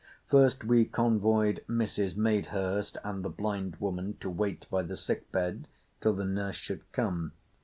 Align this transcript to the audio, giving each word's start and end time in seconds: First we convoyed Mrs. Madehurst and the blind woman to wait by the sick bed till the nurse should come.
First 0.25 0.63
we 0.63 0.85
convoyed 0.85 1.63
Mrs. 1.69 2.17
Madehurst 2.17 2.97
and 3.03 3.23
the 3.23 3.29
blind 3.29 3.75
woman 3.75 4.17
to 4.21 4.31
wait 4.31 4.65
by 4.71 4.81
the 4.81 4.97
sick 4.97 5.31
bed 5.31 5.67
till 5.99 6.13
the 6.13 6.25
nurse 6.25 6.55
should 6.55 6.91
come. 6.91 7.33